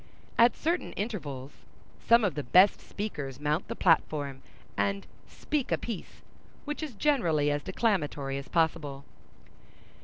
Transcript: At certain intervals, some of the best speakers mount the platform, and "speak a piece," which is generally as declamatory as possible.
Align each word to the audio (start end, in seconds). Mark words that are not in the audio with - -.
At 0.35 0.55
certain 0.57 0.93
intervals, 0.93 1.51
some 2.07 2.23
of 2.23 2.33
the 2.33 2.41
best 2.41 2.81
speakers 2.81 3.39
mount 3.39 3.67
the 3.67 3.75
platform, 3.75 4.41
and 4.75 5.05
"speak 5.27 5.71
a 5.71 5.77
piece," 5.77 6.23
which 6.65 6.81
is 6.81 6.95
generally 6.95 7.51
as 7.51 7.61
declamatory 7.61 8.39
as 8.39 8.47
possible. 8.47 9.05